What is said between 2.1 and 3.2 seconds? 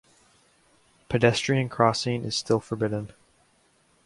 is still forbidden.